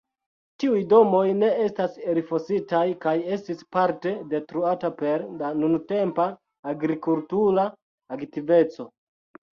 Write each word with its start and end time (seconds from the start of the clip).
Tiuj 0.61 0.77
domoj 0.93 1.25
ne 1.41 1.49
estas 1.65 1.99
elfositaj 2.13 2.81
kaj 3.03 3.13
estis 3.37 3.61
parte 3.77 4.13
detruata 4.33 4.93
per 5.03 5.27
la 5.43 5.53
nuntempa 5.61 6.27
agrikultura 6.73 7.71
aktiveco. 8.19 8.89